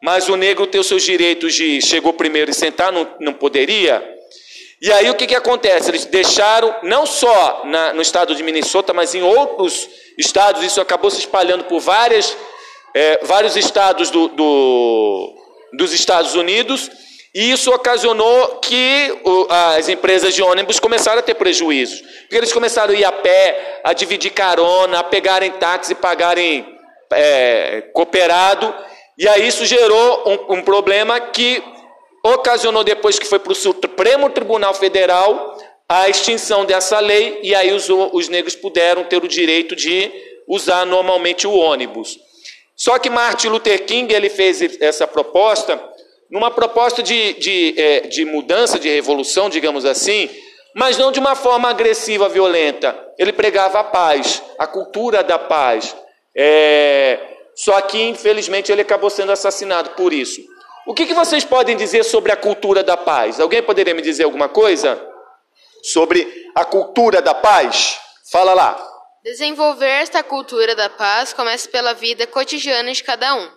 mas 0.01 0.30
o 0.30 0.36
negro 0.36 0.68
ter 0.68 0.80
os 0.80 0.88
seus 0.88 1.04
direitos 1.04 1.54
de 1.54 1.82
chegou 1.82 2.13
primeiro 2.13 2.51
e 2.51 2.54
sentar 2.54 2.92
não, 2.92 3.08
não 3.20 3.34
poderia. 3.34 4.04
E 4.82 4.92
aí 4.92 5.10
o 5.10 5.16
que, 5.16 5.25
que 5.25 5.36
acontece? 5.36 5.89
Eles 5.89 6.06
deixaram, 6.06 6.75
não 6.84 7.06
só 7.06 7.63
na, 7.66 7.94
no 7.94 8.01
estado 8.01 8.36
de 8.36 8.44
Minnesota, 8.44 8.94
mas 8.94 9.16
em 9.16 9.24
outros 9.24 9.89
estados, 10.18 10.63
isso 10.63 10.80
acabou 10.80 11.10
se 11.10 11.20
espalhando 11.20 11.63
por 11.63 11.80
várias 11.80 12.36
é, 12.98 13.20
vários 13.24 13.56
estados 13.56 14.10
do, 14.10 14.27
do, 14.30 15.36
dos 15.74 15.94
Estados 15.94 16.34
Unidos, 16.34 16.89
e 17.34 17.51
isso 17.51 17.72
ocasionou 17.72 18.60
que 18.60 19.20
o, 19.24 19.48
as 19.50 19.88
empresas 19.88 20.34
de 20.34 20.42
ônibus 20.42 20.80
começaram 20.80 21.20
a 21.20 21.22
ter 21.22 21.36
prejuízos. 21.36 22.01
Porque 22.22 22.36
eles 22.36 22.51
começaram 22.51 22.94
a 22.94 22.98
ir 22.98 23.06
a 23.06 23.12
pé, 23.12 23.82
a 23.84 23.94
dividir 23.94 24.32
carona, 24.32 25.00
a 25.00 25.04
pegarem 25.04 25.51
táxi 25.51 25.94
pagarem 25.94 26.66
é, 27.12 27.82
cooperado. 27.94 28.74
E 29.18 29.28
aí 29.28 29.48
isso 29.48 29.66
gerou 29.66 30.24
um, 30.50 30.58
um 30.58 30.62
problema 30.62 31.20
que 31.20 31.64
ocasionou 32.24 32.84
depois 32.84 33.18
que 33.18 33.26
foi 33.26 33.40
para 33.40 33.52
o 33.52 33.56
Supremo 33.56 34.30
Tribunal 34.30 34.74
Federal 34.74 35.58
a 35.90 36.10
extinção 36.10 36.66
dessa 36.66 37.00
lei 37.00 37.40
e 37.42 37.56
aí 37.56 37.72
os, 37.72 37.88
os 37.90 38.28
negros 38.28 38.56
puderam 38.56 39.06
ter 39.06 39.24
o 39.24 39.28
direito 39.28 39.76
de 39.76 40.12
usar 40.48 40.86
normalmente 40.86 41.48
o 41.48 41.54
ônibus. 41.54 42.20
Só 42.76 43.00
que 43.00 43.10
Martin 43.10 43.48
Luther 43.48 43.86
King 43.86 44.14
ele 44.14 44.30
fez 44.30 44.62
essa 44.82 45.08
proposta 45.08 45.82
numa 46.30 46.52
proposta 46.52 47.02
de, 47.02 47.34
de, 47.34 47.74
é, 47.78 48.02
de 48.02 48.26
mudança, 48.26 48.78
de 48.78 48.90
revolução, 48.90 49.50
digamos 49.50 49.86
assim, 49.86 50.30
mas 50.76 50.98
não 50.98 51.12
de 51.12 51.20
uma 51.20 51.36
forma 51.36 51.70
agressiva, 51.70 52.30
violenta. 52.30 52.96
Ele 53.18 53.32
pregava 53.32 53.80
a 53.80 53.84
paz, 53.84 54.44
a 54.60 54.68
cultura 54.68 55.24
da 55.24 55.40
paz. 55.40 55.96
É, 56.36 57.20
só 57.58 57.82
que, 57.82 58.00
infelizmente, 58.00 58.72
ele 58.72 58.84
acabou 58.84 59.10
sendo 59.10 59.32
assassinado 59.32 59.90
por 59.92 60.14
isso. 60.14 60.42
O 60.86 60.94
que, 60.94 61.08
que 61.08 61.14
vocês 61.16 61.44
podem 61.44 61.76
dizer 61.76 62.04
sobre 62.04 62.32
a 62.32 62.38
cultura 62.38 62.84
da 62.84 62.96
paz? 62.96 63.40
Alguém 63.40 63.64
poderia 63.64 63.96
me 63.96 64.02
dizer 64.04 64.26
alguma 64.26 64.48
coisa 64.48 65.04
sobre 65.82 66.52
a 66.54 66.64
cultura 66.64 67.20
da 67.20 67.34
paz? 67.34 68.00
Fala 68.32 68.54
lá. 68.54 68.80
Desenvolver 69.24 69.90
esta 69.90 70.22
cultura 70.22 70.76
da 70.76 70.88
paz 70.88 71.34
começa 71.34 71.68
pela 71.68 71.96
vida 71.96 72.28
cotidiana 72.28 72.94
de 72.94 73.04
cada 73.04 73.34
um. 73.34 73.50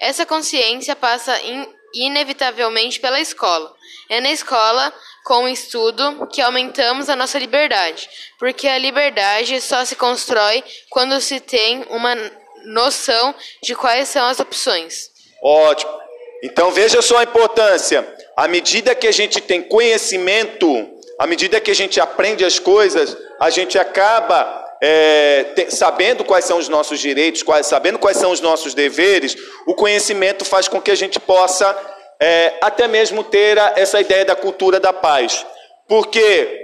Essa 0.00 0.24
consciência 0.24 0.96
passa 0.96 1.38
in, 1.42 1.68
inevitavelmente 1.94 2.98
pela 3.00 3.20
escola. 3.20 3.70
É 4.08 4.18
na 4.20 4.32
escola, 4.32 4.92
com 5.24 5.44
o 5.44 5.48
estudo, 5.48 6.26
que 6.28 6.40
aumentamos 6.40 7.10
a 7.10 7.14
nossa 7.14 7.38
liberdade, 7.38 8.08
porque 8.38 8.66
a 8.66 8.78
liberdade 8.78 9.60
só 9.60 9.84
se 9.84 9.94
constrói 9.94 10.64
quando 10.90 11.20
se 11.20 11.38
tem 11.38 11.84
uma 11.90 12.16
noção 12.64 13.34
de 13.62 13.74
quais 13.74 14.08
são 14.08 14.26
as 14.26 14.40
opções. 14.40 15.10
Ótimo. 15.42 15.92
Então 16.42 16.70
veja 16.70 17.00
só 17.00 17.18
a 17.18 17.22
importância. 17.22 18.06
À 18.36 18.48
medida 18.48 18.94
que 18.94 19.06
a 19.06 19.12
gente 19.12 19.40
tem 19.40 19.62
conhecimento, 19.62 20.90
à 21.18 21.26
medida 21.26 21.60
que 21.60 21.70
a 21.70 21.74
gente 21.74 22.00
aprende 22.00 22.44
as 22.44 22.58
coisas, 22.58 23.16
a 23.38 23.50
gente 23.50 23.78
acaba 23.78 24.62
é, 24.82 25.44
te, 25.54 25.70
sabendo 25.70 26.24
quais 26.24 26.44
são 26.44 26.58
os 26.58 26.68
nossos 26.68 26.98
direitos, 26.98 27.42
quais, 27.42 27.66
sabendo 27.66 27.98
quais 27.98 28.16
são 28.16 28.32
os 28.32 28.40
nossos 28.40 28.74
deveres. 28.74 29.36
O 29.66 29.74
conhecimento 29.74 30.44
faz 30.44 30.66
com 30.66 30.80
que 30.80 30.90
a 30.90 30.96
gente 30.96 31.20
possa 31.20 31.76
é, 32.20 32.54
até 32.60 32.88
mesmo 32.88 33.22
ter 33.22 33.58
a, 33.58 33.74
essa 33.76 34.00
ideia 34.00 34.24
da 34.24 34.34
cultura 34.34 34.80
da 34.80 34.92
paz. 34.92 35.46
Porque 35.88 36.62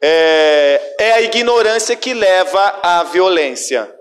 é, 0.00 0.94
é 0.98 1.12
a 1.12 1.20
ignorância 1.20 1.96
que 1.96 2.14
leva 2.14 2.78
à 2.82 3.02
violência. 3.04 3.95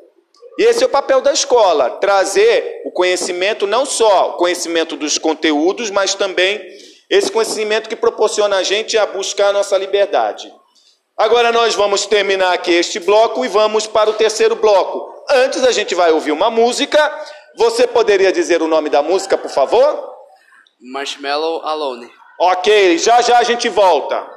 E 0.57 0.63
esse 0.63 0.83
é 0.83 0.87
o 0.87 0.89
papel 0.89 1.21
da 1.21 1.33
escola, 1.33 1.89
trazer 1.89 2.81
o 2.85 2.91
conhecimento, 2.91 3.67
não 3.67 3.85
só 3.85 4.31
o 4.31 4.33
conhecimento 4.33 4.95
dos 4.95 5.17
conteúdos, 5.17 5.89
mas 5.89 6.15
também 6.15 6.61
esse 7.09 7.31
conhecimento 7.31 7.89
que 7.89 7.95
proporciona 7.95 8.57
a 8.57 8.63
gente 8.63 8.97
a 8.97 9.05
buscar 9.05 9.49
a 9.49 9.53
nossa 9.53 9.77
liberdade. 9.77 10.51
Agora 11.17 11.51
nós 11.51 11.75
vamos 11.75 12.05
terminar 12.05 12.53
aqui 12.53 12.71
este 12.71 12.99
bloco 12.99 13.45
e 13.45 13.47
vamos 13.47 13.87
para 13.87 14.09
o 14.09 14.13
terceiro 14.13 14.55
bloco. 14.55 15.13
Antes 15.29 15.63
a 15.63 15.71
gente 15.71 15.95
vai 15.95 16.11
ouvir 16.11 16.31
uma 16.31 16.49
música. 16.49 16.99
Você 17.57 17.87
poderia 17.87 18.31
dizer 18.31 18.61
o 18.61 18.67
nome 18.67 18.89
da 18.89 19.01
música, 19.01 19.37
por 19.37 19.49
favor? 19.49 20.13
Marshmallow 20.81 21.61
Alone. 21.65 22.11
Ok, 22.39 22.97
já 22.97 23.21
já 23.21 23.39
a 23.39 23.43
gente 23.43 23.69
volta. 23.69 24.27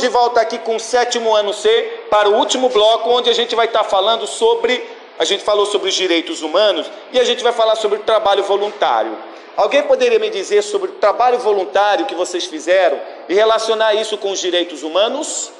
Estamos 0.00 0.02
de 0.02 0.08
volta 0.08 0.40
aqui 0.40 0.58
com 0.58 0.76
o 0.76 0.80
sétimo 0.80 1.34
ano 1.34 1.52
C 1.52 1.68
para 2.10 2.28
o 2.28 2.34
último 2.34 2.68
bloco, 2.70 3.10
onde 3.10 3.28
a 3.28 3.34
gente 3.34 3.54
vai 3.54 3.66
estar 3.66 3.84
falando 3.84 4.26
sobre. 4.26 4.82
A 5.18 5.24
gente 5.24 5.44
falou 5.44 5.66
sobre 5.66 5.90
os 5.90 5.94
direitos 5.94 6.40
humanos 6.40 6.90
e 7.12 7.20
a 7.20 7.24
gente 7.24 7.42
vai 7.42 7.52
falar 7.52 7.76
sobre 7.76 7.98
o 7.98 8.02
trabalho 8.02 8.42
voluntário. 8.42 9.16
Alguém 9.56 9.82
poderia 9.82 10.18
me 10.18 10.30
dizer 10.30 10.62
sobre 10.62 10.90
o 10.90 10.94
trabalho 10.94 11.38
voluntário 11.38 12.06
que 12.06 12.14
vocês 12.14 12.46
fizeram 12.46 12.98
e 13.28 13.34
relacionar 13.34 13.94
isso 13.94 14.16
com 14.16 14.30
os 14.30 14.40
direitos 14.40 14.82
humanos? 14.82 15.52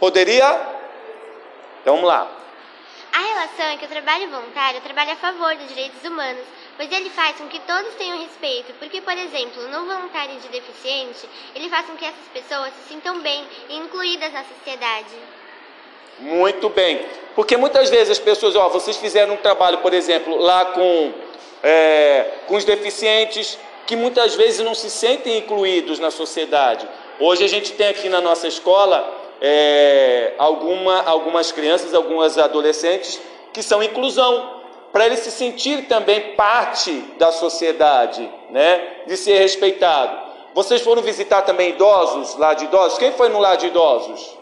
Poderia? 0.00 0.60
Então 1.80 1.94
vamos 1.94 2.08
lá. 2.08 2.26
A 3.12 3.18
relação 3.18 3.66
é 3.66 3.76
que 3.76 3.84
o 3.84 3.88
trabalho 3.88 4.28
voluntário 4.30 4.80
trabalha 4.80 5.12
a 5.12 5.16
favor 5.16 5.54
dos 5.54 5.68
direitos 5.68 6.02
humanos, 6.04 6.42
pois 6.80 6.90
ele 6.92 7.10
faz 7.10 7.36
com 7.36 7.46
que 7.46 7.58
todos 7.58 7.92
tenham 7.98 8.18
respeito, 8.18 8.72
porque, 8.78 9.02
por 9.02 9.12
exemplo, 9.12 9.68
no 9.68 9.84
voluntário 9.84 10.40
de 10.40 10.48
deficiente, 10.48 11.28
ele 11.54 11.68
faz 11.68 11.84
com 11.84 11.94
que 11.94 12.06
essas 12.06 12.26
pessoas 12.32 12.72
se 12.72 12.88
sintam 12.88 13.20
bem 13.20 13.44
e 13.68 13.76
incluídas 13.76 14.32
na 14.32 14.42
sociedade. 14.44 15.14
Muito 16.20 16.70
bem. 16.70 17.04
Porque 17.34 17.54
muitas 17.58 17.90
vezes 17.90 18.12
as 18.12 18.18
pessoas, 18.18 18.56
ó, 18.56 18.70
vocês 18.70 18.96
fizeram 18.96 19.34
um 19.34 19.36
trabalho, 19.36 19.76
por 19.78 19.92
exemplo, 19.92 20.38
lá 20.38 20.64
com, 20.72 21.12
é, 21.62 22.38
com 22.46 22.56
os 22.56 22.64
deficientes, 22.64 23.58
que 23.86 23.94
muitas 23.94 24.34
vezes 24.34 24.60
não 24.60 24.74
se 24.74 24.88
sentem 24.88 25.36
incluídos 25.36 25.98
na 25.98 26.10
sociedade. 26.10 26.88
Hoje 27.18 27.44
a 27.44 27.48
gente 27.48 27.72
tem 27.72 27.88
aqui 27.88 28.08
na 28.08 28.22
nossa 28.22 28.48
escola 28.48 29.18
é, 29.38 30.32
alguma, 30.38 31.02
algumas 31.02 31.52
crianças, 31.52 31.92
algumas 31.92 32.38
adolescentes 32.38 33.20
que 33.52 33.62
são 33.62 33.82
inclusão, 33.82 34.59
para 34.92 35.06
eles 35.06 35.20
se 35.20 35.30
sentirem 35.30 35.84
também 35.84 36.34
parte 36.34 36.92
da 37.18 37.30
sociedade, 37.30 38.28
né? 38.50 39.04
de 39.06 39.16
ser 39.16 39.38
respeitado. 39.38 40.30
Vocês 40.54 40.82
foram 40.82 41.00
visitar 41.02 41.42
também 41.42 41.70
idosos, 41.70 42.36
lá 42.36 42.54
de 42.54 42.64
idosos? 42.64 42.98
Quem 42.98 43.12
foi 43.12 43.28
no 43.28 43.38
lar 43.38 43.56
de 43.56 43.68
idosos? 43.68 44.38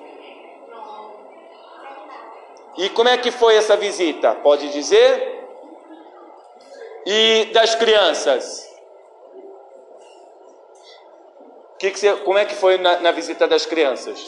E 2.79 2.89
como 2.91 3.09
é 3.09 3.19
que 3.19 3.31
foi 3.31 3.57
essa 3.57 3.77
visita? 3.77 4.35
Pode 4.37 4.71
dizer? 4.71 5.45
E 7.05 7.47
das 7.53 7.75
crianças? 7.75 8.69
Que 11.79 11.91
que 11.91 11.99
você, 11.99 12.13
como 12.17 12.39
é 12.39 12.45
que 12.45 12.55
foi 12.55 12.79
na, 12.79 13.01
na 13.01 13.11
visita 13.13 13.47
das 13.47 13.67
crianças? 13.67 14.19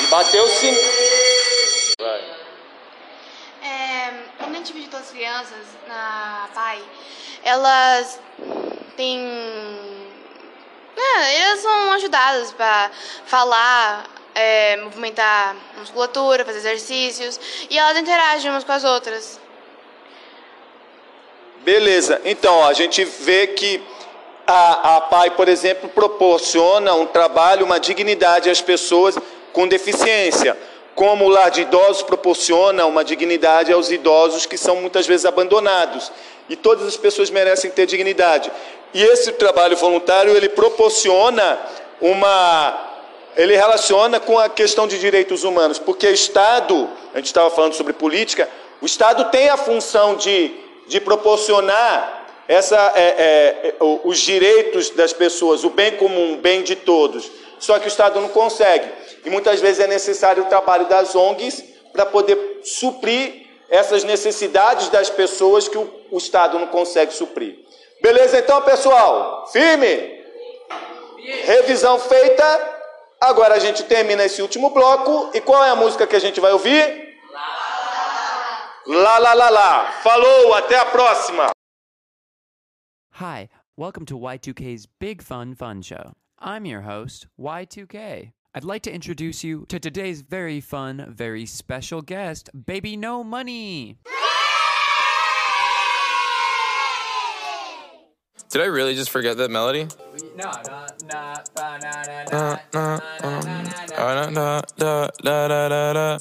E 0.00 0.06
bateu 0.06 0.48
sim. 0.48 0.74
É, 2.00 2.33
quando 4.64 4.70
a 4.70 4.72
gente 4.72 4.72
visitou 4.72 4.98
as 4.98 5.10
crianças 5.10 5.66
na 5.86 6.48
PAI, 6.54 6.82
elas 7.44 8.18
têm. 8.96 9.20
É, 10.96 11.42
elas 11.42 11.60
são 11.60 11.92
ajudadas 11.92 12.52
para 12.52 12.90
falar, 13.26 14.06
é, 14.34 14.76
movimentar 14.78 15.54
musculatura, 15.76 16.44
fazer 16.44 16.58
exercícios 16.58 17.38
e 17.68 17.76
elas 17.76 17.98
interagem 17.98 18.50
umas 18.50 18.64
com 18.64 18.72
as 18.72 18.84
outras. 18.84 19.38
Beleza, 21.62 22.20
então 22.24 22.64
a 22.64 22.72
gente 22.72 23.04
vê 23.04 23.48
que 23.48 23.82
a, 24.46 24.96
a 24.96 25.00
PAI, 25.02 25.30
por 25.32 25.48
exemplo, 25.48 25.88
proporciona 25.88 26.94
um 26.94 27.06
trabalho, 27.06 27.66
uma 27.66 27.80
dignidade 27.80 28.48
às 28.48 28.60
pessoas 28.60 29.16
com 29.52 29.66
deficiência, 29.66 30.56
como 30.94 31.24
o 31.24 31.28
lar 31.28 31.50
de 31.50 31.62
idosos 31.62 32.02
proporciona 32.02 32.86
uma 32.86 33.04
dignidade 33.04 33.72
aos 33.72 33.90
idosos 33.90 34.46
que 34.46 34.56
são 34.56 34.76
muitas 34.76 35.06
vezes 35.06 35.26
abandonados. 35.26 36.12
E 36.48 36.56
todas 36.56 36.86
as 36.86 36.96
pessoas 36.96 37.30
merecem 37.30 37.70
ter 37.70 37.86
dignidade. 37.86 38.50
E 38.92 39.02
esse 39.02 39.32
trabalho 39.32 39.76
voluntário, 39.76 40.36
ele 40.36 40.48
proporciona 40.48 41.58
uma 42.00 42.90
ele 43.36 43.56
relaciona 43.56 44.20
com 44.20 44.38
a 44.38 44.48
questão 44.48 44.86
de 44.86 44.96
direitos 44.98 45.42
humanos, 45.42 45.78
porque 45.78 46.06
o 46.06 46.14
Estado, 46.14 46.88
a 47.12 47.16
gente 47.16 47.26
estava 47.26 47.50
falando 47.50 47.74
sobre 47.74 47.92
política, 47.92 48.48
o 48.80 48.86
Estado 48.86 49.24
tem 49.24 49.48
a 49.48 49.56
função 49.56 50.14
de, 50.14 50.52
de 50.86 51.00
proporcionar 51.00 52.26
essa, 52.46 52.92
é, 52.94 53.00
é, 53.00 53.74
os 53.80 54.18
direitos 54.18 54.90
das 54.90 55.12
pessoas, 55.12 55.64
o 55.64 55.70
bem 55.70 55.96
comum, 55.96 56.34
o 56.34 56.36
bem 56.36 56.62
de 56.62 56.76
todos. 56.76 57.30
Só 57.58 57.78
que 57.78 57.86
o 57.86 57.88
Estado 57.88 58.20
não 58.20 58.28
consegue. 58.28 58.86
E 59.24 59.30
muitas 59.30 59.60
vezes 59.60 59.80
é 59.80 59.86
necessário 59.86 60.44
o 60.44 60.48
trabalho 60.48 60.86
das 60.86 61.14
ONGs 61.14 61.62
para 61.92 62.04
poder 62.04 62.60
suprir 62.62 63.46
essas 63.68 64.04
necessidades 64.04 64.88
das 64.88 65.08
pessoas 65.08 65.68
que 65.68 65.78
o, 65.78 65.90
o 66.10 66.18
Estado 66.18 66.58
não 66.58 66.66
consegue 66.66 67.12
suprir. 67.12 67.64
Beleza, 68.02 68.38
então, 68.38 68.60
pessoal? 68.62 69.46
Firme? 69.46 70.22
Revisão 71.44 71.98
feita. 71.98 72.74
Agora 73.20 73.54
a 73.54 73.58
gente 73.58 73.82
termina 73.84 74.24
esse 74.24 74.42
último 74.42 74.70
bloco. 74.70 75.30
E 75.34 75.40
qual 75.40 75.64
é 75.64 75.70
a 75.70 75.76
música 75.76 76.06
que 76.06 76.16
a 76.16 76.20
gente 76.20 76.40
vai 76.40 76.52
ouvir? 76.52 77.04
Lá, 78.86 79.16
lá, 79.16 79.32
lá, 79.32 79.48
lá. 79.48 79.92
Falou, 80.02 80.52
até 80.52 80.76
a 80.76 80.84
próxima. 80.84 81.50
Hi, 83.18 83.48
welcome 83.78 84.04
to 84.04 84.18
Y2K's 84.18 84.86
Big 85.00 85.22
Fun 85.22 85.54
Fun 85.54 85.80
Show. 85.80 86.12
I'm 86.38 86.66
your 86.66 86.82
host, 86.82 87.26
Y2K. 87.38 88.32
I'd 88.56 88.62
like 88.62 88.82
to 88.82 88.94
introduce 88.94 89.42
you 89.42 89.66
to 89.68 89.80
today's 89.80 90.20
very 90.20 90.60
fun, 90.60 91.06
very 91.08 91.44
special 91.44 92.02
guest, 92.02 92.50
Baby 92.66 92.96
No 92.96 93.24
Money. 93.24 93.98
Did 98.50 98.62
I 98.62 98.66
really 98.66 98.94
just 98.94 99.10
forget 99.10 99.36
that 99.38 99.50
melody? 99.50 99.88
No, 100.36 100.52
Uh, 102.32 102.56
uh, 102.74 103.00
um, 103.24 103.42
uh. 104.80 106.18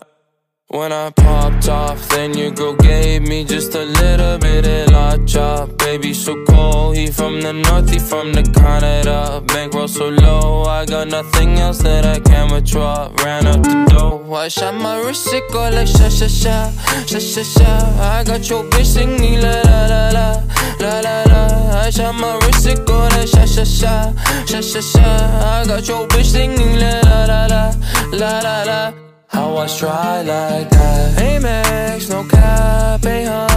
When 0.70 0.92
I 0.92 1.12
popped 1.12 1.70
off, 1.70 2.10
then 2.10 2.36
your 2.36 2.50
girl 2.50 2.74
gave 2.74 3.22
me 3.22 3.44
just 3.44 3.76
a 3.76 3.84
little 3.84 4.40
bit 4.40 4.66
of 4.66 4.92
la 4.92 5.18
chop. 5.28 5.78
Baby, 5.78 6.16
so 6.16 6.44
cold, 6.46 6.98
he 6.98 7.12
from 7.12 7.42
the 7.42 7.54
north, 7.54 7.92
he 7.92 8.00
from 8.00 8.34
the 8.34 8.42
Canada. 8.42 9.44
So 9.94 10.10
low, 10.10 10.64
I 10.64 10.86
got 10.88 11.10
nothing 11.10 11.60
else 11.60 11.78
that 11.84 12.04
I 12.04 12.20
can 12.20 12.52
withdraw. 12.52 13.12
Ran 13.24 13.46
up 13.46 13.62
the 13.62 13.86
dough, 13.90 14.34
I 14.34 14.48
shot 14.48 14.74
my 14.74 14.98
wrist, 14.98 15.32
it 15.32 15.44
go 15.52 15.70
like 15.70 15.86
sha 15.86 16.10
sha 16.10 16.26
sha, 16.26 16.72
sha 17.06 17.20
sha 17.20 17.44
sha. 17.44 17.72
I 18.02 18.24
got 18.24 18.50
your 18.50 18.64
bitch 18.72 18.88
singing 18.88 19.40
la 19.40 19.62
la 19.62 19.86
la 19.86 20.10
la, 20.10 20.44
la 20.80 21.00
la 21.00 21.24
la. 21.32 21.80
I 21.82 21.92
shot 21.92 22.16
my 22.16 22.40
wrist, 22.40 22.66
it 22.66 22.84
go 22.88 22.98
like 23.14 23.28
sha 23.28 23.46
sha 23.46 23.64
sha, 23.64 24.14
sha 24.48 24.62
sha 24.62 24.82
sha. 24.82 25.06
I 25.62 25.64
got 25.68 25.88
your 25.88 26.08
bitch 26.08 26.26
singing 26.26 26.80
la 26.80 27.00
la 27.02 27.26
la 27.26 27.46
la, 27.46 27.76
la 28.12 28.40
la 28.40 28.64
la. 28.64 28.94
How 29.28 29.58
I 29.58 29.68
try 29.68 30.24
like 30.24 30.70
that 30.72 31.20
Amex, 31.20 32.10
no 32.10 32.24
cap, 32.24 33.06
a 33.06 33.28
underscore 33.28 33.53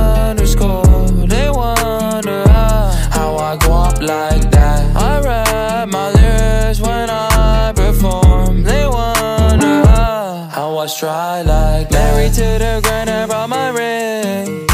how 10.87 10.95
try 10.95 11.43
like 11.43 11.91
Married 11.91 12.33
to 12.35 12.41
the 12.41 12.81
grind, 12.83 13.11
I 13.11 13.27
brought 13.27 13.49
my 13.49 13.69
ring. 13.71 14.67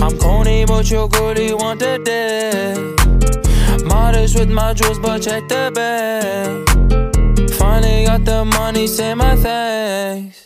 I'm 0.00 0.18
corny, 0.18 0.64
but 0.64 0.90
your 0.90 1.08
goodie 1.08 1.54
want 1.54 1.80
the 1.80 1.98
dick 2.04 3.84
Modest 3.84 4.38
with 4.38 4.50
my 4.50 4.74
jewels, 4.74 4.98
but 4.98 5.22
check 5.22 5.48
the 5.48 5.70
bag. 5.74 7.50
Finally 7.54 8.06
got 8.06 8.24
the 8.24 8.44
money, 8.44 8.86
say 8.86 9.14
my 9.14 9.36
thanks. 9.36 10.45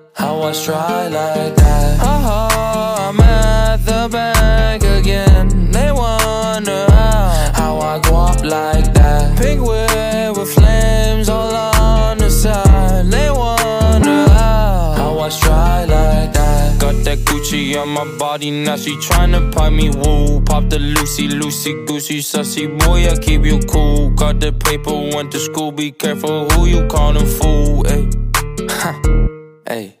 How 0.13 0.41
I 0.43 0.51
try 0.51 1.07
like 1.07 1.55
that. 1.55 1.99
Oh, 2.01 3.09
I'm 3.09 3.19
at 3.19 3.77
the 3.85 4.09
bank 4.11 4.83
again. 4.83 5.71
They 5.71 5.91
wonder 5.91 6.85
how, 6.89 7.51
how 7.53 7.79
I 7.79 7.99
go 7.99 8.15
up 8.17 8.43
like 8.43 8.93
that. 8.93 9.37
Pink 9.39 9.61
whip 9.61 10.37
with 10.37 10.53
flames 10.53 11.29
all 11.29 11.55
on 11.55 12.17
the 12.17 12.29
side. 12.29 13.05
They 13.05 13.31
wonder 13.31 14.27
how, 14.29 14.93
how 14.97 15.19
I 15.19 15.29
try 15.29 15.85
like 15.85 16.33
that. 16.33 16.79
Got 16.79 16.95
that 17.05 17.19
Gucci 17.19 17.81
on 17.81 17.89
my 17.89 18.05
body, 18.17 18.51
now 18.51 18.75
she 18.75 18.95
tryna 18.97 19.51
pipe 19.53 19.71
me 19.71 19.89
woo. 19.89 20.41
Pop 20.41 20.69
the 20.69 20.79
Lucy, 20.79 21.29
Lucy, 21.29 21.73
Goosey, 21.85 22.19
sussy 22.19 22.67
boy, 22.79 23.07
I 23.07 23.17
keep 23.17 23.45
you 23.45 23.59
cool. 23.59 24.09
Got 24.09 24.41
the 24.41 24.51
paper, 24.51 24.91
went 25.15 25.31
to 25.31 25.39
school, 25.39 25.71
be 25.71 25.91
careful 25.91 26.49
who 26.49 26.65
you 26.65 26.85
callin' 26.87 27.25
fool, 27.25 27.83
ayy. 27.85 29.27
Hey. 29.71 30.00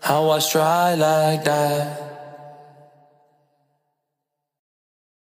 How 0.00 0.30
I 0.30 0.40
try 0.40 0.94
like 0.94 1.44
that? 1.44 2.09